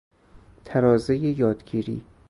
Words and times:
ترازهی 0.65 1.31
یادگیری 1.31 2.03